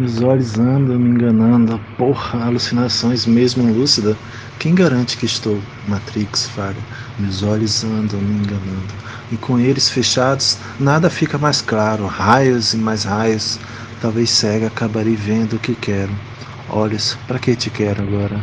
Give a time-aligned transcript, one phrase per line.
[0.00, 4.16] Meus olhos andam me enganando, porra, alucinações mesmo lúcida.
[4.58, 5.60] Quem garante que estou?
[5.86, 6.74] Matrix falha.
[7.18, 8.94] Meus olhos andam me enganando.
[9.30, 12.06] E com eles fechados, nada fica mais claro.
[12.06, 13.58] Raios e mais raios.
[14.00, 16.12] Talvez cega acabarei vendo o que quero.
[16.70, 18.40] Olhos, para que te quero agora?